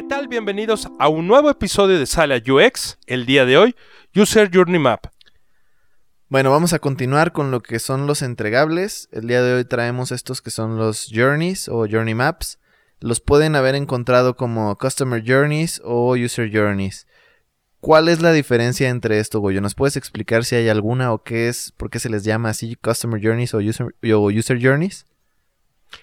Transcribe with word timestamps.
tal? 0.00 0.26
Bienvenidos 0.26 0.88
a 0.98 1.08
un 1.08 1.26
nuevo 1.26 1.50
episodio 1.50 1.98
de 1.98 2.06
Sala 2.06 2.36
UX. 2.36 2.98
El 3.06 3.26
día 3.26 3.44
de 3.44 3.58
hoy, 3.58 3.76
User 4.16 4.50
Journey 4.52 4.78
Map. 4.78 5.06
Bueno, 6.28 6.50
vamos 6.50 6.72
a 6.72 6.78
continuar 6.78 7.32
con 7.32 7.50
lo 7.50 7.62
que 7.62 7.78
son 7.78 8.06
los 8.06 8.22
entregables. 8.22 9.10
El 9.12 9.26
día 9.26 9.42
de 9.42 9.54
hoy 9.54 9.64
traemos 9.66 10.10
estos 10.10 10.40
que 10.40 10.50
son 10.50 10.78
los 10.78 11.10
journeys 11.12 11.68
o 11.68 11.86
journey 11.86 12.14
maps. 12.14 12.58
Los 13.00 13.20
pueden 13.20 13.54
haber 13.54 13.74
encontrado 13.74 14.34
como 14.34 14.76
customer 14.78 15.22
journeys 15.22 15.82
o 15.84 16.16
user 16.16 16.50
journeys. 16.50 17.06
¿Cuál 17.80 18.08
es 18.08 18.22
la 18.22 18.32
diferencia 18.32 18.88
entre 18.88 19.18
esto, 19.18 19.40
Goyo? 19.40 19.60
¿Nos 19.60 19.74
puedes 19.74 19.96
explicar 19.96 20.44
si 20.44 20.56
hay 20.56 20.68
alguna 20.68 21.12
o 21.12 21.22
qué 21.22 21.48
es, 21.48 21.72
por 21.76 21.90
qué 21.90 21.98
se 21.98 22.08
les 22.08 22.24
llama 22.24 22.48
así 22.48 22.76
customer 22.76 23.20
journeys 23.22 23.52
o 23.52 23.58
user, 23.58 23.94
o 24.14 24.30
user 24.30 24.58
journeys? 24.58 25.04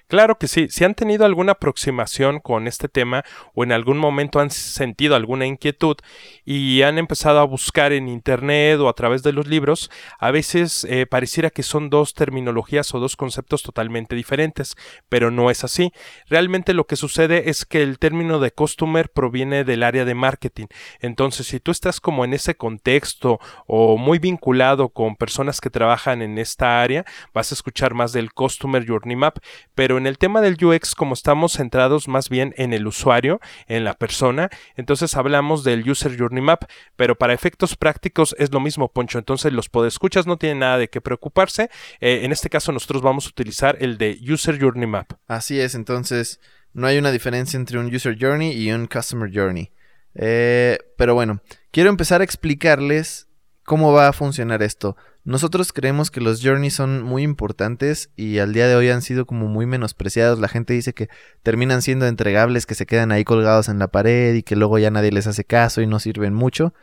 Claro 0.07 0.37
que 0.37 0.47
sí, 0.47 0.67
si 0.69 0.83
han 0.85 0.95
tenido 0.95 1.25
alguna 1.25 1.53
aproximación 1.53 2.39
con 2.39 2.67
este 2.67 2.89
tema 2.89 3.23
o 3.53 3.63
en 3.63 3.71
algún 3.71 3.97
momento 3.97 4.39
han 4.39 4.49
sentido 4.49 5.15
alguna 5.15 5.45
inquietud 5.45 5.97
y 6.45 6.81
han 6.81 6.97
empezado 6.97 7.39
a 7.39 7.43
buscar 7.43 7.93
en 7.93 8.07
internet 8.07 8.79
o 8.79 8.89
a 8.89 8.93
través 8.93 9.23
de 9.23 9.33
los 9.33 9.47
libros, 9.47 9.91
a 10.19 10.31
veces 10.31 10.85
eh, 10.89 11.05
pareciera 11.05 11.49
que 11.49 11.63
son 11.63 11.89
dos 11.89 12.13
terminologías 12.13 12.93
o 12.93 12.99
dos 12.99 13.15
conceptos 13.15 13.63
totalmente 13.63 14.15
diferentes, 14.15 14.75
pero 15.09 15.31
no 15.31 15.51
es 15.51 15.63
así. 15.63 15.91
Realmente 16.27 16.73
lo 16.73 16.85
que 16.85 16.95
sucede 16.95 17.49
es 17.49 17.65
que 17.65 17.83
el 17.83 17.99
término 17.99 18.39
de 18.39 18.51
customer 18.51 19.09
proviene 19.09 19.63
del 19.63 19.83
área 19.83 20.05
de 20.05 20.15
marketing. 20.15 20.67
Entonces, 20.99 21.47
si 21.47 21.59
tú 21.59 21.71
estás 21.71 21.99
como 22.01 22.25
en 22.25 22.33
ese 22.33 22.55
contexto 22.55 23.39
o 23.67 23.97
muy 23.97 24.19
vinculado 24.19 24.89
con 24.89 25.15
personas 25.15 25.61
que 25.61 25.69
trabajan 25.69 26.21
en 26.21 26.37
esta 26.37 26.81
área, 26.81 27.05
vas 27.33 27.51
a 27.51 27.55
escuchar 27.55 27.93
más 27.93 28.11
del 28.11 28.33
Customer 28.33 28.85
Journey 28.85 29.15
Map, 29.15 29.37
pero 29.79 29.97
en 29.97 30.07
el 30.07 30.17
tema 30.17 30.41
del 30.41 30.57
UX, 30.61 30.93
como 30.93 31.13
estamos 31.13 31.53
centrados 31.53 32.09
más 32.09 32.27
bien 32.27 32.53
en 32.57 32.73
el 32.73 32.85
usuario, 32.85 33.39
en 33.65 33.85
la 33.85 33.93
persona, 33.93 34.49
entonces 34.75 35.15
hablamos 35.15 35.63
del 35.63 35.89
User 35.89 36.19
Journey 36.19 36.41
Map, 36.41 36.65
pero 36.97 37.17
para 37.17 37.33
efectos 37.33 37.77
prácticos 37.77 38.35
es 38.37 38.51
lo 38.51 38.59
mismo, 38.59 38.91
Poncho. 38.91 39.19
Entonces 39.19 39.53
los 39.53 39.69
podescuchas 39.69 40.27
no 40.27 40.35
tienen 40.35 40.59
nada 40.59 40.77
de 40.79 40.89
qué 40.89 40.99
preocuparse. 40.99 41.69
Eh, 42.01 42.25
en 42.25 42.33
este 42.33 42.49
caso 42.49 42.73
nosotros 42.73 43.01
vamos 43.01 43.25
a 43.25 43.29
utilizar 43.29 43.77
el 43.79 43.97
de 43.97 44.19
User 44.29 44.59
Journey 44.59 44.85
Map. 44.85 45.13
Así 45.29 45.57
es, 45.61 45.75
entonces 45.75 46.41
no 46.73 46.85
hay 46.85 46.97
una 46.97 47.13
diferencia 47.13 47.55
entre 47.55 47.79
un 47.79 47.85
User 47.95 48.17
Journey 48.19 48.51
y 48.51 48.73
un 48.73 48.85
Customer 48.85 49.31
Journey. 49.33 49.71
Eh, 50.13 50.77
pero 50.97 51.13
bueno, 51.13 51.41
quiero 51.71 51.89
empezar 51.89 52.19
a 52.19 52.25
explicarles 52.25 53.29
cómo 53.63 53.93
va 53.93 54.09
a 54.09 54.13
funcionar 54.13 54.61
esto. 54.61 54.97
Nosotros 55.25 55.73
creemos 55.73 56.11
que 56.11 56.21
los 56.21 56.41
journeys 56.41 56.73
son 56.73 57.03
muy 57.03 57.23
importantes 57.23 58.09
y 58.15 58.39
al 58.39 58.53
día 58.53 58.67
de 58.67 58.75
hoy 58.75 58.89
han 58.89 59.01
sido 59.01 59.25
como 59.25 59.47
muy 59.47 59.65
menospreciados. 59.65 60.39
La 60.39 60.47
gente 60.47 60.73
dice 60.73 60.93
que 60.93 61.09
terminan 61.43 61.81
siendo 61.81 62.07
entregables, 62.07 62.65
que 62.65 62.75
se 62.75 62.85
quedan 62.85 63.11
ahí 63.11 63.23
colgados 63.23 63.69
en 63.69 63.79
la 63.79 63.89
pared 63.89 64.33
y 64.33 64.43
que 64.43 64.55
luego 64.55 64.79
ya 64.79 64.91
nadie 64.91 65.11
les 65.11 65.27
hace 65.27 65.43
caso 65.43 65.81
y 65.81 65.87
no 65.87 65.99
sirven 65.99 66.33
mucho. 66.33 66.73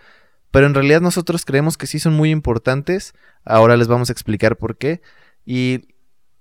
Pero 0.50 0.66
en 0.66 0.74
realidad 0.74 1.00
nosotros 1.00 1.44
creemos 1.44 1.76
que 1.76 1.86
sí 1.86 1.98
son 1.98 2.14
muy 2.14 2.30
importantes. 2.30 3.14
Ahora 3.44 3.76
les 3.76 3.88
vamos 3.88 4.10
a 4.10 4.12
explicar 4.12 4.56
por 4.56 4.76
qué. 4.76 5.00
Y 5.44 5.88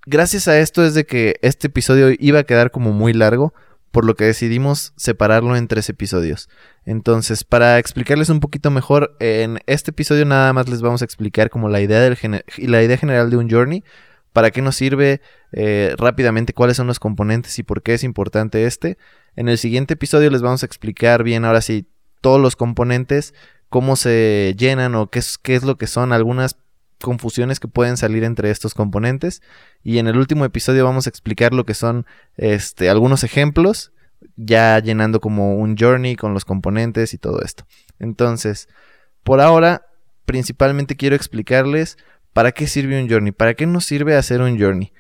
gracias 0.05 0.47
a 0.47 0.59
esto 0.59 0.85
es 0.85 0.93
de 0.93 1.05
que 1.05 1.37
este 1.41 1.67
episodio 1.67 2.15
iba 2.19 2.39
a 2.39 2.43
quedar 2.43 2.71
como 2.71 2.91
muy 2.91 3.13
largo 3.13 3.53
por 3.95 4.03
lo 4.03 4.15
que 4.15 4.25
decidimos 4.25 4.91
separarlo 4.97 5.55
en 5.55 5.69
tres 5.69 5.87
episodios. 5.87 6.49
Entonces, 6.83 7.45
para 7.45 7.79
explicarles 7.79 8.27
un 8.27 8.41
poquito 8.41 8.69
mejor, 8.69 9.15
en 9.21 9.59
este 9.67 9.91
episodio 9.91 10.25
nada 10.25 10.51
más 10.51 10.67
les 10.67 10.81
vamos 10.81 11.01
a 11.01 11.05
explicar 11.05 11.49
como 11.49 11.69
la 11.69 11.79
idea, 11.79 12.01
del 12.01 12.17
la 12.57 12.83
idea 12.83 12.97
general 12.97 13.29
de 13.29 13.37
un 13.37 13.49
journey, 13.49 13.85
para 14.33 14.51
qué 14.51 14.61
nos 14.61 14.75
sirve 14.75 15.21
eh, 15.53 15.95
rápidamente, 15.97 16.51
cuáles 16.51 16.75
son 16.75 16.87
los 16.87 16.99
componentes 16.99 17.57
y 17.57 17.63
por 17.63 17.83
qué 17.83 17.93
es 17.93 18.03
importante 18.03 18.65
este. 18.65 18.97
En 19.37 19.47
el 19.47 19.57
siguiente 19.57 19.93
episodio 19.93 20.29
les 20.29 20.41
vamos 20.41 20.63
a 20.63 20.65
explicar 20.65 21.23
bien 21.23 21.45
ahora 21.45 21.61
sí 21.61 21.87
todos 22.19 22.41
los 22.41 22.57
componentes, 22.57 23.33
cómo 23.69 23.95
se 23.95 24.55
llenan 24.57 24.95
o 24.95 25.09
qué 25.09 25.19
es, 25.19 25.37
qué 25.37 25.55
es 25.55 25.63
lo 25.63 25.77
que 25.77 25.87
son 25.87 26.11
algunas 26.11 26.57
confusiones 27.01 27.59
que 27.59 27.67
pueden 27.67 27.97
salir 27.97 28.23
entre 28.23 28.51
estos 28.51 28.73
componentes. 28.73 29.41
Y 29.83 29.97
en 29.97 30.07
el 30.07 30.17
último 30.17 30.45
episodio 30.45 30.85
vamos 30.85 31.07
a 31.07 31.09
explicar 31.09 31.53
lo 31.53 31.65
que 31.65 31.73
son 31.73 32.05
este, 32.37 32.89
algunos 32.89 33.23
ejemplos, 33.23 33.91
ya 34.35 34.79
llenando 34.79 35.19
como 35.19 35.55
un 35.55 35.77
journey 35.77 36.15
con 36.15 36.33
los 36.33 36.45
componentes 36.45 37.13
y 37.13 37.17
todo 37.17 37.41
esto. 37.41 37.65
Entonces, 37.99 38.67
por 39.23 39.41
ahora, 39.41 39.87
principalmente 40.25 40.95
quiero 40.95 41.15
explicarles 41.15 41.97
para 42.33 42.51
qué 42.51 42.67
sirve 42.67 43.01
un 43.01 43.09
journey, 43.09 43.31
para 43.31 43.53
qué 43.53 43.65
nos 43.65 43.85
sirve 43.85 44.15
hacer 44.15 44.41
un 44.41 44.59
journey. 44.59 44.91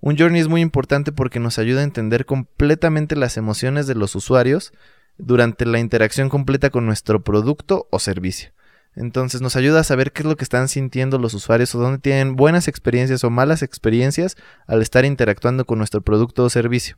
Un 0.00 0.16
journey 0.16 0.40
es 0.40 0.48
muy 0.48 0.62
importante 0.62 1.12
porque 1.12 1.40
nos 1.40 1.58
ayuda 1.58 1.80
a 1.80 1.84
entender 1.84 2.24
completamente 2.24 3.16
las 3.16 3.36
emociones 3.36 3.86
de 3.86 3.94
los 3.94 4.14
usuarios 4.16 4.72
durante 5.18 5.66
la 5.66 5.78
interacción 5.78 6.30
completa 6.30 6.70
con 6.70 6.86
nuestro 6.86 7.22
producto 7.22 7.86
o 7.90 7.98
servicio. 7.98 8.50
Entonces 8.96 9.40
nos 9.40 9.56
ayuda 9.56 9.80
a 9.80 9.84
saber 9.84 10.12
qué 10.12 10.22
es 10.22 10.26
lo 10.26 10.36
que 10.36 10.44
están 10.44 10.68
sintiendo 10.68 11.18
los 11.18 11.34
usuarios 11.34 11.74
o 11.74 11.78
dónde 11.78 11.98
tienen 11.98 12.36
buenas 12.36 12.68
experiencias 12.68 13.22
o 13.24 13.30
malas 13.30 13.62
experiencias 13.62 14.36
al 14.66 14.82
estar 14.82 15.04
interactuando 15.04 15.64
con 15.64 15.78
nuestro 15.78 16.02
producto 16.02 16.44
o 16.44 16.50
servicio. 16.50 16.96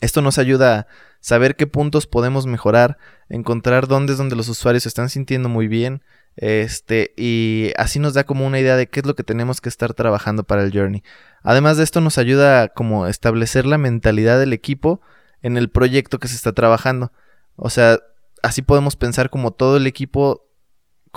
Esto 0.00 0.22
nos 0.22 0.38
ayuda 0.38 0.78
a 0.78 0.86
saber 1.20 1.56
qué 1.56 1.66
puntos 1.66 2.06
podemos 2.06 2.46
mejorar, 2.46 2.98
encontrar 3.28 3.88
dónde 3.88 4.12
es 4.12 4.18
donde 4.18 4.36
los 4.36 4.48
usuarios 4.48 4.84
se 4.84 4.88
están 4.88 5.08
sintiendo 5.08 5.48
muy 5.48 5.66
bien, 5.66 6.02
este, 6.36 7.14
y 7.16 7.72
así 7.76 7.98
nos 7.98 8.14
da 8.14 8.22
como 8.22 8.46
una 8.46 8.60
idea 8.60 8.76
de 8.76 8.86
qué 8.86 9.00
es 9.00 9.06
lo 9.06 9.16
que 9.16 9.24
tenemos 9.24 9.60
que 9.60 9.68
estar 9.68 9.92
trabajando 9.94 10.44
para 10.44 10.62
el 10.62 10.72
journey. 10.72 11.02
Además 11.42 11.78
de 11.78 11.84
esto 11.84 12.00
nos 12.00 12.16
ayuda 12.16 12.62
a 12.62 12.68
como 12.68 13.08
establecer 13.08 13.66
la 13.66 13.76
mentalidad 13.76 14.38
del 14.38 14.52
equipo 14.52 15.00
en 15.42 15.56
el 15.56 15.68
proyecto 15.68 16.20
que 16.20 16.28
se 16.28 16.36
está 16.36 16.52
trabajando. 16.52 17.10
O 17.56 17.70
sea, 17.70 17.98
así 18.42 18.62
podemos 18.62 18.94
pensar 18.94 19.30
como 19.30 19.50
todo 19.50 19.78
el 19.78 19.88
equipo 19.88 20.47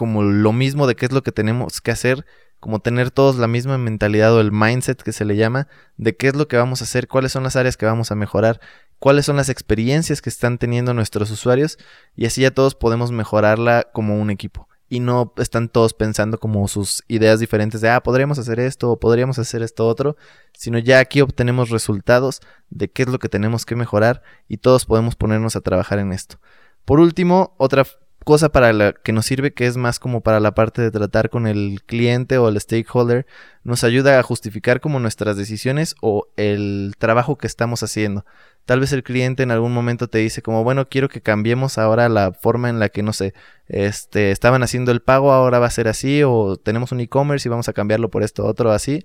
como 0.01 0.23
lo 0.23 0.51
mismo 0.51 0.87
de 0.87 0.95
qué 0.95 1.05
es 1.05 1.11
lo 1.11 1.21
que 1.21 1.31
tenemos 1.31 1.79
que 1.79 1.91
hacer, 1.91 2.25
como 2.59 2.79
tener 2.79 3.11
todos 3.11 3.35
la 3.35 3.45
misma 3.45 3.77
mentalidad 3.77 4.33
o 4.33 4.41
el 4.41 4.51
mindset 4.51 4.99
que 4.99 5.11
se 5.11 5.25
le 5.25 5.35
llama, 5.35 5.67
de 5.95 6.17
qué 6.17 6.27
es 6.29 6.35
lo 6.35 6.47
que 6.47 6.57
vamos 6.57 6.81
a 6.81 6.85
hacer, 6.85 7.07
cuáles 7.07 7.33
son 7.33 7.43
las 7.43 7.55
áreas 7.55 7.77
que 7.77 7.85
vamos 7.85 8.09
a 8.09 8.15
mejorar, 8.15 8.59
cuáles 8.97 9.27
son 9.27 9.35
las 9.35 9.47
experiencias 9.47 10.23
que 10.23 10.31
están 10.31 10.57
teniendo 10.57 10.95
nuestros 10.95 11.29
usuarios 11.29 11.77
y 12.15 12.25
así 12.25 12.41
ya 12.41 12.49
todos 12.49 12.73
podemos 12.73 13.11
mejorarla 13.11 13.89
como 13.93 14.19
un 14.19 14.31
equipo. 14.31 14.67
Y 14.89 15.01
no 15.01 15.35
están 15.37 15.69
todos 15.69 15.93
pensando 15.93 16.39
como 16.39 16.67
sus 16.67 17.03
ideas 17.07 17.39
diferentes 17.39 17.79
de, 17.79 17.89
ah, 17.89 18.01
podríamos 18.01 18.39
hacer 18.39 18.59
esto 18.59 18.89
o 18.89 18.99
podríamos 18.99 19.37
hacer 19.37 19.61
esto 19.61 19.87
otro, 19.87 20.17
sino 20.53 20.79
ya 20.79 20.97
aquí 20.97 21.21
obtenemos 21.21 21.69
resultados 21.69 22.41
de 22.71 22.89
qué 22.89 23.03
es 23.03 23.09
lo 23.09 23.19
que 23.19 23.29
tenemos 23.29 23.67
que 23.67 23.75
mejorar 23.75 24.23
y 24.47 24.57
todos 24.57 24.87
podemos 24.87 25.15
ponernos 25.15 25.55
a 25.55 25.61
trabajar 25.61 25.99
en 25.99 26.11
esto. 26.11 26.39
Por 26.85 26.99
último, 26.99 27.53
otra 27.59 27.85
cosa 28.23 28.49
para 28.49 28.71
la 28.73 28.93
que 28.93 29.11
nos 29.11 29.25
sirve 29.25 29.53
que 29.53 29.67
es 29.67 29.77
más 29.77 29.99
como 29.99 30.21
para 30.21 30.39
la 30.39 30.53
parte 30.53 30.81
de 30.81 30.91
tratar 30.91 31.29
con 31.29 31.47
el 31.47 31.81
cliente 31.85 32.37
o 32.37 32.49
el 32.49 32.59
stakeholder, 32.59 33.25
nos 33.63 33.83
ayuda 33.83 34.19
a 34.19 34.23
justificar 34.23 34.79
como 34.79 34.99
nuestras 34.99 35.37
decisiones 35.37 35.95
o 36.01 36.27
el 36.37 36.93
trabajo 36.97 37.37
que 37.37 37.47
estamos 37.47 37.83
haciendo. 37.83 38.25
Tal 38.65 38.79
vez 38.79 38.93
el 38.93 39.03
cliente 39.03 39.43
en 39.43 39.51
algún 39.51 39.73
momento 39.73 40.07
te 40.07 40.19
dice 40.19 40.41
como, 40.41 40.63
bueno, 40.63 40.87
quiero 40.87 41.09
que 41.09 41.21
cambiemos 41.21 41.77
ahora 41.77 42.09
la 42.09 42.31
forma 42.31 42.69
en 42.69 42.79
la 42.79 42.89
que, 42.89 43.01
no 43.01 43.11
sé, 43.11 43.33
este, 43.67 44.31
estaban 44.31 44.61
haciendo 44.63 44.91
el 44.91 45.01
pago, 45.01 45.31
ahora 45.31 45.59
va 45.59 45.67
a 45.67 45.71
ser 45.71 45.87
así, 45.87 46.21
o 46.23 46.57
tenemos 46.57 46.91
un 46.91 46.99
e-commerce 46.99 47.47
y 47.47 47.49
vamos 47.49 47.69
a 47.69 47.73
cambiarlo 47.73 48.09
por 48.09 48.23
esto 48.23 48.45
otro 48.45 48.71
así. 48.71 49.03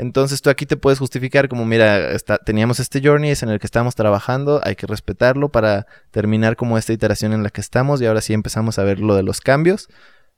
Entonces 0.00 0.40
tú 0.40 0.48
aquí 0.48 0.64
te 0.64 0.78
puedes 0.78 0.98
justificar 0.98 1.50
como, 1.50 1.66
mira, 1.66 2.16
teníamos 2.46 2.80
este 2.80 3.02
journey, 3.04 3.32
es 3.32 3.42
en 3.42 3.50
el 3.50 3.60
que 3.60 3.66
estamos 3.66 3.94
trabajando, 3.94 4.58
hay 4.64 4.74
que 4.74 4.86
respetarlo 4.86 5.50
para 5.50 5.86
terminar 6.10 6.56
como 6.56 6.78
esta 6.78 6.94
iteración 6.94 7.34
en 7.34 7.42
la 7.42 7.50
que 7.50 7.60
estamos 7.60 8.00
y 8.00 8.06
ahora 8.06 8.22
sí 8.22 8.32
empezamos 8.32 8.78
a 8.78 8.82
ver 8.82 9.00
lo 9.00 9.14
de 9.14 9.22
los 9.22 9.42
cambios. 9.42 9.90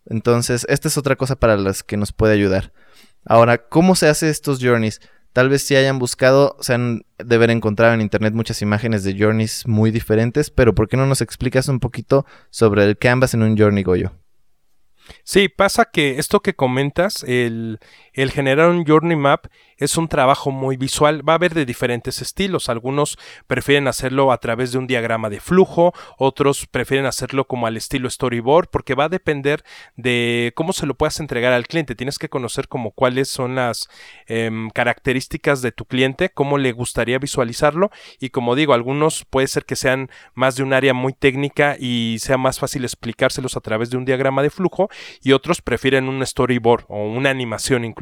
Entonces, 0.05 0.67
esta 0.69 0.89
es 0.89 0.99
otra 0.99 1.15
cosa 1.15 1.37
para 1.37 1.57
las 1.57 1.85
que 1.85 1.97
nos 1.97 2.13
puede 2.13 2.35
ayudar. 2.35 2.73
Ahora, 3.25 3.69
¿cómo 3.69 3.95
se 3.95 4.09
hace 4.09 4.31
estos 4.31 4.59
journeys? 4.61 5.01
Tal 5.33 5.49
vez 5.49 5.63
si 5.63 5.77
hayan 5.77 6.01
buscado, 6.01 6.57
se 6.59 6.75
han 6.75 7.05
de 7.19 7.37
haber 7.37 7.51
encontrado 7.51 7.95
en 7.95 8.01
internet 8.01 8.35
muchas 8.35 8.63
imágenes 8.63 9.05
de 9.05 9.17
journeys 9.17 9.65
muy 9.69 9.93
diferentes, 9.93 10.51
pero 10.51 10.75
¿por 10.75 10.89
qué 10.89 10.97
no 10.97 11.07
nos 11.07 11.21
explicas 11.21 11.69
un 11.69 11.79
poquito 11.79 12.27
sobre 12.51 12.83
el 12.83 12.99
canvas 12.99 13.33
en 13.33 13.45
un 13.45 13.57
journey, 13.57 13.85
Goyo? 13.85 14.11
Sí, 15.25 15.49
pasa 15.49 15.87
que 15.87 16.19
esto 16.19 16.41
que 16.41 16.55
comentas, 16.55 17.25
el, 17.25 17.79
el 18.13 18.31
generar 18.31 18.69
un 18.69 18.85
journey 18.85 19.17
map 19.17 19.47
es 19.77 19.97
un 19.97 20.09
trabajo 20.09 20.51
muy 20.51 20.77
visual. 20.77 21.27
Va 21.27 21.35
a 21.35 21.37
haber 21.37 21.55
de 21.55 21.65
diferentes 21.65 22.23
estilos. 22.23 22.69
Algunos 22.69 23.19
prefieren 23.47 23.89
hacerlo 23.89 24.33
a 24.33 24.39
través 24.39 24.73
de 24.73 24.79
un 24.79 24.87
diagrama 24.87 25.31
de 25.31 25.41
flujo, 25.41 25.93
otros 26.19 26.67
prefieren 26.67 27.07
hacerlo 27.07 27.47
como 27.47 27.67
al 27.67 27.77
estilo 27.77 28.09
storyboard, 28.09 28.69
porque 28.71 28.95
va 28.95 29.05
a 29.05 29.09
depender 29.09 29.65
de 29.97 30.53
cómo 30.55 30.73
se 30.73 30.87
lo 30.87 30.95
puedas 30.95 31.21
entregar 31.21 31.53
al 31.53 31.67
cliente. 31.67 31.95
Tienes 31.95 32.19
que 32.19 32.29
conocer 32.29 32.69
como 32.69 32.93
cuáles 32.93 33.29
son 33.29 33.57
las 33.57 33.89
em, 34.27 34.71
características 34.71 35.63
de 35.63 35.73
tu 35.73 35.85
cliente, 35.85 36.31
cómo 36.31 36.59
le 36.59 36.73
gustaría 36.73 37.19
visualizarlo. 37.19 37.91
Y 38.21 38.31
como 38.31 38.55
digo, 38.55 38.75
algunos 38.75 39.25
puede 39.25 39.49
ser 39.49 39.65
que 39.65 39.77
sean 39.77 40.11
más 40.35 40.57
de 40.57 40.63
un 40.63 40.73
área 40.73 40.95
muy 40.95 41.13
técnica 41.13 41.77
y 41.79 42.19
sea 42.21 42.39
más 42.39 42.59
fácil 42.59 42.85
explicárselos 42.85 43.57
a 43.57 43.61
través 43.61 43.91
de 43.91 43.97
un 43.97 44.05
diagrama 44.05 44.43
de 44.43 44.51
flujo, 44.51 44.89
y 45.23 45.33
otros 45.33 45.63
prefieren 45.63 46.09
un 46.09 46.25
storyboard 46.25 46.85
o 46.89 47.09
una 47.09 47.31
animación 47.31 47.85
incluso 47.85 48.02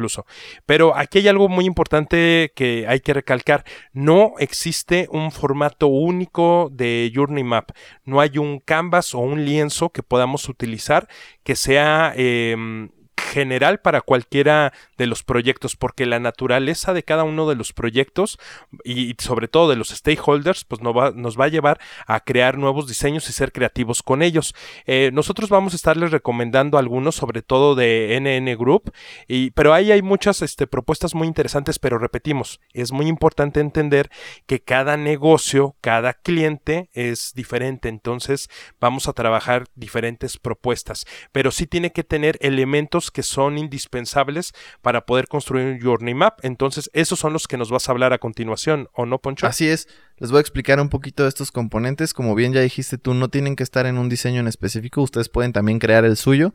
Pero 0.66 0.96
aquí 0.96 1.18
hay 1.18 1.28
algo 1.28 1.48
muy 1.48 1.64
importante 1.64 2.52
que 2.54 2.86
hay 2.88 3.00
que 3.00 3.14
recalcar. 3.14 3.64
No 3.92 4.34
existe 4.38 5.08
un 5.10 5.32
formato 5.32 5.86
único 5.88 6.68
de 6.72 7.10
Journey 7.14 7.44
Map. 7.44 7.70
No 8.04 8.20
hay 8.20 8.38
un 8.38 8.60
canvas 8.60 9.14
o 9.14 9.18
un 9.18 9.44
lienzo 9.44 9.90
que 9.90 10.02
podamos 10.02 10.48
utilizar 10.48 11.08
que 11.42 11.56
sea... 11.56 12.12
Em, 12.16 12.90
general 13.30 13.80
para 13.80 14.00
cualquiera 14.00 14.72
de 14.98 15.06
los 15.06 15.22
proyectos, 15.22 15.76
porque 15.76 16.04
la 16.04 16.18
naturaleza 16.18 16.92
de 16.92 17.04
cada 17.04 17.24
uno 17.24 17.48
de 17.48 17.54
los 17.54 17.72
proyectos 17.72 18.38
y 18.84 19.14
sobre 19.18 19.48
todo 19.48 19.70
de 19.70 19.76
los 19.76 19.88
stakeholders, 19.88 20.64
pues 20.64 20.80
nos 20.82 20.96
va, 20.96 21.12
nos 21.12 21.38
va 21.38 21.44
a 21.44 21.48
llevar 21.48 21.80
a 22.06 22.20
crear 22.20 22.58
nuevos 22.58 22.88
diseños 22.88 23.28
y 23.28 23.32
ser 23.32 23.52
creativos 23.52 24.02
con 24.02 24.22
ellos. 24.22 24.54
Eh, 24.86 25.10
nosotros 25.12 25.48
vamos 25.48 25.72
a 25.72 25.76
estarles 25.76 26.10
recomendando 26.10 26.76
algunos, 26.76 27.14
sobre 27.14 27.42
todo 27.42 27.74
de 27.74 28.18
NN 28.20 28.58
Group, 28.58 28.92
y, 29.28 29.50
pero 29.52 29.72
ahí 29.72 29.92
hay 29.92 30.02
muchas 30.02 30.42
este, 30.42 30.66
propuestas 30.66 31.14
muy 31.14 31.28
interesantes, 31.28 31.78
pero 31.78 31.98
repetimos, 31.98 32.60
es 32.72 32.92
muy 32.92 33.06
importante 33.06 33.60
entender 33.60 34.10
que 34.46 34.60
cada 34.60 34.96
negocio, 34.96 35.76
cada 35.80 36.14
cliente 36.14 36.90
es 36.92 37.32
diferente, 37.34 37.88
entonces 37.88 38.48
vamos 38.80 39.08
a 39.08 39.12
trabajar 39.12 39.66
diferentes 39.74 40.38
propuestas, 40.38 41.06
pero 41.32 41.50
sí 41.50 41.66
tiene 41.66 41.92
que 41.92 42.04
tener 42.04 42.36
elementos 42.40 43.10
que 43.10 43.19
son 43.22 43.58
indispensables 43.58 44.52
para 44.82 45.06
poder 45.06 45.28
construir 45.28 45.66
un 45.66 45.80
Journey 45.80 46.14
Map. 46.14 46.38
Entonces, 46.42 46.90
esos 46.92 47.18
son 47.18 47.32
los 47.32 47.46
que 47.46 47.56
nos 47.56 47.70
vas 47.70 47.88
a 47.88 47.92
hablar 47.92 48.12
a 48.12 48.18
continuación, 48.18 48.88
¿o 48.92 49.06
no, 49.06 49.18
Poncho? 49.18 49.46
Así 49.46 49.68
es. 49.68 49.88
Les 50.18 50.30
voy 50.30 50.38
a 50.38 50.40
explicar 50.40 50.80
un 50.80 50.88
poquito 50.88 51.22
de 51.22 51.28
estos 51.28 51.52
componentes. 51.52 52.14
Como 52.14 52.34
bien 52.34 52.52
ya 52.52 52.60
dijiste 52.60 52.98
tú, 52.98 53.14
no 53.14 53.28
tienen 53.28 53.56
que 53.56 53.62
estar 53.62 53.86
en 53.86 53.98
un 53.98 54.08
diseño 54.08 54.40
en 54.40 54.48
específico. 54.48 55.02
Ustedes 55.02 55.28
pueden 55.28 55.52
también 55.52 55.78
crear 55.78 56.04
el 56.04 56.16
suyo. 56.16 56.54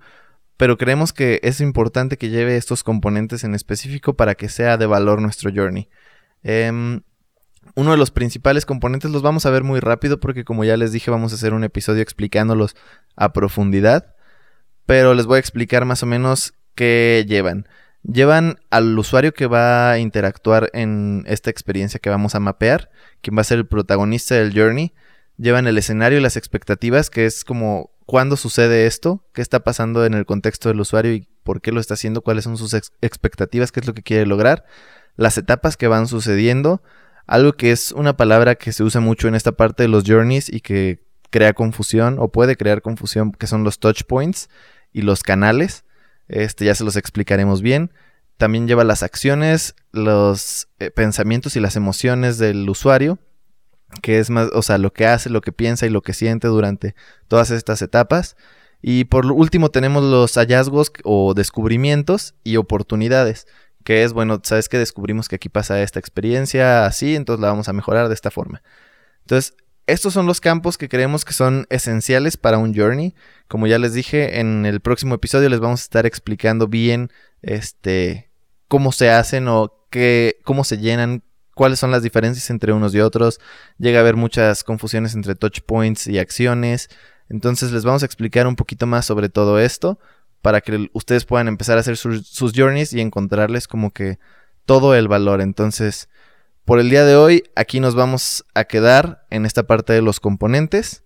Pero 0.57 0.77
creemos 0.77 1.11
que 1.11 1.39
es 1.43 1.59
importante 1.59 2.17
que 2.17 2.29
lleve 2.29 2.55
estos 2.55 2.83
componentes 2.83 3.43
en 3.43 3.55
específico 3.55 4.13
para 4.13 4.35
que 4.35 4.47
sea 4.47 4.77
de 4.77 4.85
valor 4.85 5.21
nuestro 5.21 5.51
Journey. 5.53 5.89
Em, 6.43 7.01
uno 7.75 7.91
de 7.91 7.97
los 7.97 8.11
principales 8.11 8.65
componentes 8.65 9.11
los 9.11 9.21
vamos 9.21 9.45
a 9.45 9.49
ver 9.49 9.63
muy 9.63 9.79
rápido 9.79 10.19
porque 10.19 10.45
como 10.45 10.63
ya 10.63 10.77
les 10.77 10.91
dije 10.91 11.11
vamos 11.11 11.31
a 11.31 11.35
hacer 11.35 11.53
un 11.53 11.63
episodio 11.63 12.01
explicándolos 12.01 12.75
a 13.15 13.33
profundidad 13.33 14.14
pero 14.85 15.13
les 15.13 15.25
voy 15.25 15.37
a 15.37 15.39
explicar 15.39 15.85
más 15.85 16.03
o 16.03 16.05
menos 16.05 16.53
qué 16.75 17.25
llevan. 17.27 17.67
Llevan 18.03 18.59
al 18.69 18.97
usuario 18.97 19.33
que 19.33 19.47
va 19.47 19.91
a 19.91 19.99
interactuar 19.99 20.69
en 20.73 21.23
esta 21.27 21.49
experiencia 21.49 21.99
que 21.99 22.09
vamos 22.11 22.35
a 22.35 22.39
mapear, 22.39 22.91
quien 23.21 23.35
va 23.35 23.41
a 23.41 23.45
ser 23.45 23.57
el 23.57 23.67
protagonista 23.67 24.35
del 24.35 24.53
journey. 24.53 24.93
Llevan 25.37 25.67
el 25.67 25.77
escenario 25.77 26.19
y 26.19 26.21
las 26.21 26.37
expectativas, 26.37 27.09
que 27.09 27.25
es 27.25 27.43
como 27.43 27.89
cuándo 28.05 28.37
sucede 28.37 28.85
esto, 28.85 29.25
qué 29.33 29.41
está 29.41 29.61
pasando 29.61 30.05
en 30.05 30.13
el 30.13 30.25
contexto 30.25 30.69
del 30.69 30.79
usuario 30.79 31.13
y 31.13 31.27
por 31.43 31.61
qué 31.61 31.71
lo 31.71 31.79
está 31.79 31.95
haciendo, 31.95 32.21
cuáles 32.21 32.43
son 32.43 32.57
sus 32.57 32.73
expectativas, 33.01 33.71
qué 33.71 33.79
es 33.79 33.87
lo 33.87 33.93
que 33.93 34.03
quiere 34.03 34.27
lograr, 34.27 34.65
las 35.15 35.37
etapas 35.37 35.75
que 35.77 35.87
van 35.87 36.07
sucediendo, 36.07 36.83
algo 37.25 37.53
que 37.53 37.71
es 37.71 37.91
una 37.91 38.15
palabra 38.15 38.55
que 38.55 38.71
se 38.71 38.83
usa 38.83 39.01
mucho 39.01 39.27
en 39.27 39.35
esta 39.35 39.53
parte 39.53 39.83
de 39.83 39.89
los 39.89 40.03
journeys 40.05 40.47
y 40.47 40.61
que 40.61 41.03
crea 41.31 41.53
confusión 41.53 42.17
o 42.19 42.31
puede 42.31 42.55
crear 42.55 42.83
confusión, 42.83 43.31
que 43.31 43.47
son 43.47 43.63
los 43.63 43.79
touch 43.79 44.03
points 44.03 44.49
y 44.95 45.01
los 45.01 45.23
canales. 45.23 45.83
Este 46.29 46.63
ya 46.63 46.73
se 46.73 46.85
los 46.85 46.95
explicaremos 46.95 47.61
bien. 47.61 47.91
También 48.37 48.65
lleva 48.65 48.85
las 48.85 49.03
acciones, 49.03 49.75
los 49.91 50.69
eh, 50.79 50.89
pensamientos 50.89 51.57
y 51.57 51.59
las 51.59 51.75
emociones 51.75 52.37
del 52.37 52.67
usuario, 52.69 53.19
que 54.01 54.19
es 54.19 54.29
más, 54.29 54.49
o 54.53 54.61
sea, 54.61 54.77
lo 54.77 54.93
que 54.93 55.05
hace, 55.05 55.29
lo 55.29 55.41
que 55.41 55.51
piensa 55.51 55.85
y 55.85 55.89
lo 55.89 56.01
que 56.01 56.13
siente 56.13 56.47
durante 56.47 56.95
todas 57.27 57.51
estas 57.51 57.81
etapas. 57.81 58.37
Y 58.81 59.03
por 59.03 59.25
último 59.25 59.69
tenemos 59.69 60.01
los 60.01 60.35
hallazgos 60.35 60.93
o 61.03 61.33
descubrimientos 61.33 62.33
y 62.45 62.55
oportunidades, 62.55 63.47
que 63.83 64.03
es, 64.03 64.13
bueno, 64.13 64.39
sabes 64.43 64.69
que 64.69 64.77
descubrimos 64.77 65.27
que 65.27 65.35
aquí 65.35 65.49
pasa 65.49 65.81
esta 65.81 65.99
experiencia 65.99 66.85
así, 66.85 67.15
entonces 67.15 67.41
la 67.41 67.49
vamos 67.49 67.67
a 67.67 67.73
mejorar 67.73 68.07
de 68.07 68.13
esta 68.13 68.31
forma. 68.31 68.63
Entonces, 69.23 69.55
estos 69.87 70.13
son 70.13 70.25
los 70.25 70.41
campos 70.41 70.77
que 70.77 70.89
creemos 70.89 71.25
que 71.25 71.33
son 71.33 71.67
esenciales 71.69 72.37
para 72.37 72.57
un 72.57 72.73
journey. 72.73 73.13
Como 73.47 73.67
ya 73.67 73.77
les 73.77 73.93
dije, 73.93 74.39
en 74.39 74.65
el 74.65 74.79
próximo 74.79 75.15
episodio 75.15 75.49
les 75.49 75.59
vamos 75.59 75.81
a 75.81 75.83
estar 75.83 76.05
explicando 76.05 76.67
bien 76.67 77.11
este 77.41 78.31
cómo 78.67 78.91
se 78.91 79.11
hacen 79.11 79.47
o 79.47 79.87
qué, 79.91 80.39
cómo 80.43 80.63
se 80.63 80.79
llenan, 80.79 81.23
cuáles 81.53 81.77
son 81.77 81.91
las 81.91 82.01
diferencias 82.01 82.49
entre 82.49 82.73
unos 82.73 82.95
y 82.95 82.99
otros. 82.99 83.39
Llega 83.77 83.99
a 83.99 84.01
haber 84.01 84.15
muchas 84.15 84.63
confusiones 84.63 85.13
entre 85.13 85.35
touch 85.35 85.61
points 85.61 86.07
y 86.07 86.17
acciones. 86.17 86.89
Entonces 87.29 87.71
les 87.71 87.85
vamos 87.85 88.01
a 88.01 88.07
explicar 88.07 88.47
un 88.47 88.55
poquito 88.55 88.87
más 88.87 89.05
sobre 89.05 89.29
todo 89.29 89.59
esto 89.59 89.99
para 90.41 90.61
que 90.61 90.89
ustedes 90.93 91.25
puedan 91.25 91.47
empezar 91.47 91.77
a 91.77 91.81
hacer 91.81 91.97
sus, 91.97 92.27
sus 92.27 92.53
journeys 92.55 92.93
y 92.93 93.01
encontrarles 93.01 93.67
como 93.67 93.91
que 93.91 94.19
todo 94.65 94.95
el 94.95 95.07
valor. 95.07 95.41
Entonces, 95.41 96.09
por 96.65 96.79
el 96.79 96.89
día 96.89 97.05
de 97.05 97.15
hoy, 97.15 97.43
aquí 97.55 97.79
nos 97.79 97.93
vamos 97.93 98.43
a 98.55 98.63
quedar 98.65 99.25
en 99.29 99.45
esta 99.45 99.63
parte 99.63 99.93
de 99.93 100.01
los 100.01 100.19
componentes 100.19 101.03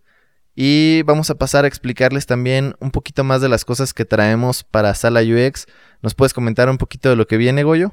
y 0.55 1.03
vamos 1.03 1.29
a 1.29 1.35
pasar 1.35 1.65
a 1.65 1.67
explicarles 1.67 2.25
también 2.25 2.75
un 2.79 2.91
poquito 2.91 3.25
más 3.25 3.41
de 3.41 3.49
las 3.49 3.65
cosas 3.65 3.93
que 3.93 4.05
traemos 4.05 4.63
para 4.63 4.95
Sala 4.95 5.21
UX. 5.21 5.67
¿Nos 6.01 6.15
puedes 6.15 6.33
comentar 6.33 6.69
un 6.69 6.77
poquito 6.77 7.09
de 7.09 7.17
lo 7.17 7.27
que 7.27 7.35
viene, 7.37 7.63
Goyo? 7.63 7.91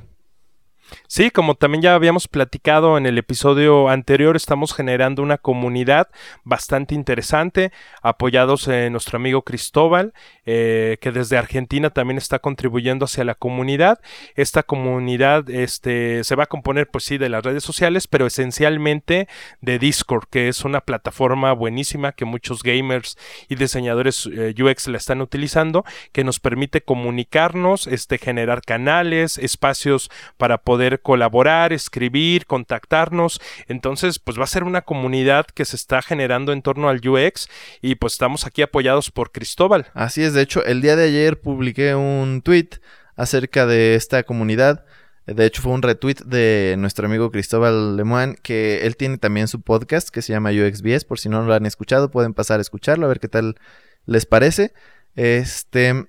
Sí, 1.09 1.31
como 1.31 1.55
también 1.55 1.83
ya 1.83 1.95
habíamos 1.95 2.29
platicado 2.29 2.99
en 2.99 3.07
el 3.07 3.19
episodio 3.19 3.89
anterior, 3.89 4.37
estamos 4.37 4.75
generando 4.75 5.23
una 5.23 5.39
comunidad 5.39 6.09
bastante 6.45 6.95
interesante, 6.95 7.73
apoyados 8.03 8.69
en 8.69 8.93
nuestro 8.93 9.17
amigo 9.17 9.43
Cristóbal, 9.43 10.15
eh, 10.45 10.99
que 11.01 11.13
desde 11.13 11.39
Argentina 11.39 11.91
también 11.91 12.19
está 12.19 12.39
contribuyendo 12.39 13.05
hacia 13.05 13.25
la 13.25 13.35
comunidad. 13.35 14.01
Esta 14.35 14.63
comunidad 14.63 15.49
este, 15.51 16.23
se 16.25 16.37
va 16.37 16.45
a 16.45 16.49
componer, 16.49 16.89
pues 16.89 17.05
sí, 17.05 17.19
de 17.19 17.29
las 17.29 17.45
redes 17.45 17.65
sociales, 17.65 18.07
pero 18.07 18.27
esencialmente 18.27 19.29
de 19.61 19.79
Discord, 19.79 20.27
que 20.31 20.49
es 20.49 20.65
una 20.65 20.81
plataforma 20.81 21.53
buenísima 21.53 22.13
que 22.13 22.25
muchos 22.25 22.63
gamers 22.63 23.19
y 23.49 23.57
diseñadores 23.57 24.29
eh, 24.33 24.55
UX 24.57 24.89
la 24.89 24.99
están 24.99 25.21
utilizando, 25.21 25.85
que 26.13 26.25
nos 26.25 26.41
permite 26.41 26.83
comunicarnos, 26.83 27.87
este, 27.87 28.19
generar 28.19 28.63
canales, 28.63 29.39
espacios 29.39 30.11
para 30.37 30.59
poder 30.59 30.76
poder 30.77 31.01
colaborar, 31.01 31.73
escribir, 31.73 32.45
contactarnos. 32.45 33.41
Entonces, 33.67 34.19
pues 34.19 34.39
va 34.39 34.45
a 34.45 34.47
ser 34.47 34.63
una 34.63 34.83
comunidad 34.83 35.47
que 35.47 35.65
se 35.65 35.75
está 35.75 36.03
generando 36.03 36.53
en 36.53 36.61
torno 36.61 36.91
al 36.91 37.01
UX 37.09 37.49
y 37.81 37.95
pues 37.95 38.13
estamos 38.13 38.45
aquí 38.45 38.61
apoyados 38.61 39.11
por 39.11 39.33
Cristóbal. 39.33 39.87
Así 39.95 40.23
es, 40.23 40.35
de 40.35 40.43
hecho, 40.43 40.63
el 40.67 40.83
día 40.83 40.95
de 40.95 41.05
ayer 41.05 41.41
publiqué 41.41 41.95
un 41.95 42.43
tweet 42.45 42.69
acerca 43.17 43.65
de 43.65 43.95
esta 43.95 44.25
comunidad. 44.25 44.85
De 45.27 45.47
hecho, 45.47 45.63
fue 45.63 45.73
un 45.73 45.81
retweet 45.81 46.17
de 46.27 46.75
nuestro 46.77 47.07
amigo 47.07 47.31
Cristóbal 47.31 47.97
Lemoine, 47.97 48.37
que 48.43 48.87
él 48.87 48.99
tiene 48.99 49.17
también 49.17 49.49
su 49.49 49.63
podcast 49.63 50.11
que 50.11 50.21
se 50.21 50.35
llama 50.35 50.51
UXBS. 50.51 51.07
Por 51.07 51.19
si 51.19 51.31
no 51.31 51.43
lo 51.43 51.55
han 51.55 51.65
escuchado, 51.65 52.11
pueden 52.11 52.35
pasar 52.35 52.59
a 52.59 52.63
escucharlo, 52.63 53.07
a 53.07 53.09
ver 53.09 53.19
qué 53.19 53.29
tal 53.29 53.57
les 54.05 54.27
parece. 54.27 54.75
Este, 55.15 56.05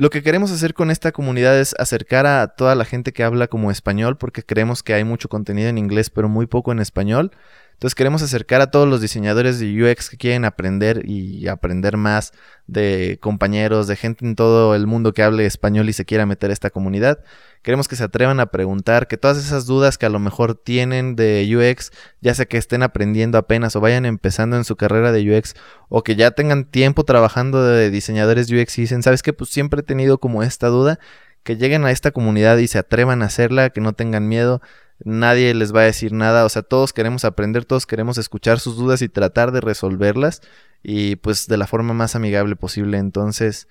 lo 0.00 0.08
que 0.08 0.22
queremos 0.22 0.50
hacer 0.50 0.72
con 0.72 0.90
esta 0.90 1.12
comunidad 1.12 1.60
es 1.60 1.74
acercar 1.78 2.24
a 2.24 2.48
toda 2.48 2.74
la 2.74 2.86
gente 2.86 3.12
que 3.12 3.22
habla 3.22 3.48
como 3.48 3.70
español, 3.70 4.16
porque 4.16 4.42
creemos 4.42 4.82
que 4.82 4.94
hay 4.94 5.04
mucho 5.04 5.28
contenido 5.28 5.68
en 5.68 5.76
inglés, 5.76 6.08
pero 6.08 6.26
muy 6.26 6.46
poco 6.46 6.72
en 6.72 6.78
español. 6.78 7.32
Entonces 7.80 7.94
queremos 7.94 8.20
acercar 8.20 8.60
a 8.60 8.70
todos 8.70 8.86
los 8.86 9.00
diseñadores 9.00 9.58
de 9.58 9.82
UX 9.82 10.10
que 10.10 10.18
quieren 10.18 10.44
aprender 10.44 11.00
y 11.08 11.48
aprender 11.48 11.96
más 11.96 12.34
de 12.66 13.16
compañeros, 13.22 13.86
de 13.86 13.96
gente 13.96 14.26
en 14.26 14.36
todo 14.36 14.74
el 14.74 14.86
mundo 14.86 15.14
que 15.14 15.22
hable 15.22 15.46
español 15.46 15.88
y 15.88 15.94
se 15.94 16.04
quiera 16.04 16.26
meter 16.26 16.50
a 16.50 16.52
esta 16.52 16.68
comunidad. 16.68 17.24
Queremos 17.62 17.88
que 17.88 17.96
se 17.96 18.04
atrevan 18.04 18.38
a 18.38 18.50
preguntar, 18.50 19.08
que 19.08 19.16
todas 19.16 19.38
esas 19.38 19.64
dudas 19.64 19.96
que 19.96 20.04
a 20.04 20.10
lo 20.10 20.18
mejor 20.18 20.56
tienen 20.56 21.16
de 21.16 21.48
UX, 21.56 21.90
ya 22.20 22.34
sea 22.34 22.44
que 22.44 22.58
estén 22.58 22.82
aprendiendo 22.82 23.38
apenas 23.38 23.74
o 23.76 23.80
vayan 23.80 24.04
empezando 24.04 24.58
en 24.58 24.64
su 24.64 24.76
carrera 24.76 25.10
de 25.10 25.34
UX 25.34 25.54
o 25.88 26.02
que 26.02 26.16
ya 26.16 26.32
tengan 26.32 26.66
tiempo 26.66 27.04
trabajando 27.04 27.64
de 27.64 27.88
diseñadores 27.88 28.52
UX 28.52 28.76
y 28.76 28.82
dicen, 28.82 29.02
¿sabes 29.02 29.22
qué? 29.22 29.32
Pues 29.32 29.48
siempre 29.48 29.80
he 29.80 29.84
tenido 29.84 30.18
como 30.18 30.42
esta 30.42 30.66
duda, 30.66 30.98
que 31.44 31.56
lleguen 31.56 31.86
a 31.86 31.92
esta 31.92 32.10
comunidad 32.10 32.58
y 32.58 32.68
se 32.68 32.76
atrevan 32.76 33.22
a 33.22 33.24
hacerla, 33.24 33.70
que 33.70 33.80
no 33.80 33.94
tengan 33.94 34.28
miedo 34.28 34.60
nadie 35.04 35.54
les 35.54 35.74
va 35.74 35.80
a 35.80 35.84
decir 35.84 36.12
nada, 36.12 36.44
o 36.44 36.48
sea, 36.48 36.62
todos 36.62 36.92
queremos 36.92 37.24
aprender, 37.24 37.64
todos 37.64 37.86
queremos 37.86 38.18
escuchar 38.18 38.60
sus 38.60 38.76
dudas 38.76 39.02
y 39.02 39.08
tratar 39.08 39.52
de 39.52 39.60
resolverlas 39.60 40.42
y 40.82 41.16
pues 41.16 41.46
de 41.46 41.56
la 41.56 41.66
forma 41.66 41.94
más 41.94 42.16
amigable 42.16 42.56
posible. 42.56 42.98
Entonces, 42.98 43.68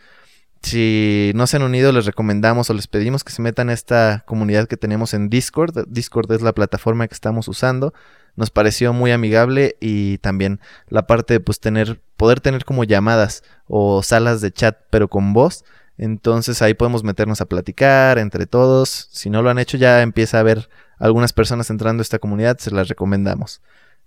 si 0.62 1.32
no 1.36 1.48
se 1.48 1.58
han 1.58 1.64
unido, 1.64 1.92
les 1.92 2.06
recomendamos 2.06 2.70
o 2.70 2.74
les 2.74 2.88
pedimos 2.88 3.24
que 3.24 3.32
se 3.32 3.42
metan 3.42 3.70
a 3.70 3.74
esta 3.74 4.24
comunidad 4.26 4.68
que 4.68 4.78
tenemos 4.78 5.14
en 5.14 5.30
Discord. 5.30 5.86
Discord 5.88 6.32
es 6.32 6.42
la 6.42 6.54
plataforma 6.54 7.08
que 7.08 7.14
estamos 7.14 7.48
usando. 7.48 7.94
Nos 8.36 8.52
pareció 8.52 8.94
muy 8.94 9.12
amigable 9.12 9.78
y 9.80 10.18
también 10.20 10.60
la 10.88 11.08
parte 11.08 11.36
de 11.36 11.40
pues 11.40 11.60
tener, 11.60 12.02
poder 12.18 12.42
tener 12.42 12.66
como 12.66 12.84
llamadas 12.84 13.44
o 13.68 14.04
salas 14.04 14.42
de 14.42 14.52
chat, 14.52 14.78
pero 14.90 15.08
con 15.08 15.34
voz. 15.34 15.64
Entonces 15.98 16.62
ahí 16.62 16.74
podemos 16.74 17.04
meternos 17.04 17.42
a 17.42 17.46
platicar 17.46 18.20
entre 18.20 18.46
todos. 18.46 19.10
Si 19.12 19.30
no 19.30 19.42
lo 19.42 19.50
han 19.50 19.60
hecho, 19.60 19.78
ya 19.78 20.02
empieza 20.02 20.38
a 20.38 20.42
haber 20.42 20.70
algunas 21.00 21.34
personas 21.34 21.70
entrando 21.70 22.02
a 22.02 22.04
esta 22.04 22.20
comunidad, 22.20 22.58
se 22.60 22.72
las 22.72 22.88
recomendamos. 22.88 23.62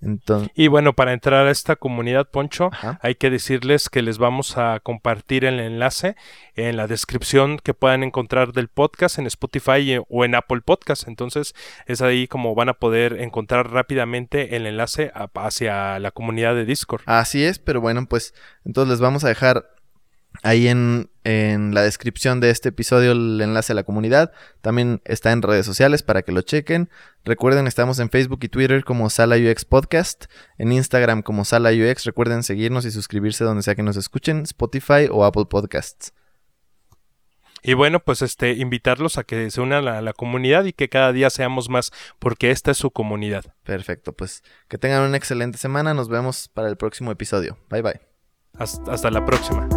Entonces, 0.04 0.50
Y 0.56 0.66
bueno, 0.66 0.94
para 0.94 1.12
entrar 1.12 1.46
a 1.46 1.52
esta 1.52 1.76
comunidad, 1.76 2.28
Poncho, 2.28 2.70
Ajá. 2.72 2.98
hay 3.02 3.14
que 3.14 3.30
decirles 3.30 3.88
que 3.88 4.02
les 4.02 4.18
vamos 4.18 4.58
a 4.58 4.80
compartir 4.80 5.44
el 5.44 5.60
enlace 5.60 6.16
en 6.56 6.76
la 6.76 6.88
descripción 6.88 7.58
que 7.62 7.72
puedan 7.72 8.02
encontrar 8.02 8.52
del 8.52 8.66
podcast 8.66 9.20
en 9.20 9.28
Spotify 9.28 9.98
o 10.08 10.24
en 10.24 10.34
Apple 10.34 10.60
Podcast. 10.62 11.06
Entonces, 11.06 11.54
es 11.86 12.02
ahí 12.02 12.26
como 12.26 12.56
van 12.56 12.68
a 12.68 12.74
poder 12.74 13.20
encontrar 13.20 13.70
rápidamente 13.70 14.56
el 14.56 14.66
enlace 14.66 15.12
a- 15.14 15.30
hacia 15.36 16.00
la 16.00 16.10
comunidad 16.10 16.56
de 16.56 16.64
Discord. 16.64 17.02
Así 17.06 17.44
es, 17.44 17.60
pero 17.60 17.80
bueno, 17.80 18.04
pues 18.06 18.34
entonces 18.64 18.90
les 18.90 19.00
vamos 19.00 19.22
a 19.22 19.28
dejar 19.28 19.66
ahí 20.42 20.68
en, 20.68 21.10
en 21.24 21.74
la 21.74 21.82
descripción 21.82 22.40
de 22.40 22.50
este 22.50 22.70
episodio 22.70 23.12
el 23.12 23.40
enlace 23.40 23.72
a 23.72 23.76
la 23.76 23.84
comunidad. 23.84 24.32
También 24.60 25.00
está 25.04 25.32
en 25.32 25.42
redes 25.42 25.64
sociales 25.64 26.02
para 26.02 26.22
que 26.22 26.32
lo 26.32 26.42
chequen. 26.42 26.90
Recuerden, 27.24 27.66
estamos 27.66 27.98
en 27.98 28.10
Facebook 28.10 28.40
y 28.42 28.48
Twitter 28.48 28.84
como 28.84 29.08
Sala 29.08 29.36
UX 29.36 29.64
Podcast, 29.64 30.24
en 30.58 30.72
Instagram 30.72 31.22
como 31.22 31.44
Sala 31.44 31.70
UX. 31.70 32.04
Recuerden 32.04 32.42
seguirnos 32.42 32.84
y 32.84 32.90
suscribirse 32.90 33.44
donde 33.44 33.62
sea 33.62 33.74
que 33.74 33.82
nos 33.82 33.96
escuchen, 33.96 34.42
Spotify 34.42 35.08
o 35.10 35.24
Apple 35.24 35.46
Podcasts. 35.48 36.12
Y 37.64 37.74
bueno, 37.74 38.00
pues 38.00 38.22
este 38.22 38.52
invitarlos 38.54 39.18
a 39.18 39.24
que 39.24 39.48
se 39.50 39.60
unan 39.60 39.86
a 39.86 40.02
la 40.02 40.12
comunidad 40.12 40.64
y 40.64 40.72
que 40.72 40.88
cada 40.88 41.12
día 41.12 41.30
seamos 41.30 41.68
más, 41.68 41.92
porque 42.18 42.50
esta 42.50 42.72
es 42.72 42.78
su 42.78 42.90
comunidad. 42.90 43.54
Perfecto, 43.62 44.12
pues 44.12 44.42
que 44.66 44.78
tengan 44.78 45.02
una 45.02 45.16
excelente 45.16 45.58
semana. 45.58 45.94
Nos 45.94 46.08
vemos 46.08 46.48
para 46.48 46.68
el 46.68 46.76
próximo 46.76 47.12
episodio. 47.12 47.56
Bye 47.70 47.82
bye. 47.82 48.00
hasta 48.58 48.92
hasta 48.92 49.10
la 49.12 49.24
próxima. 49.24 49.68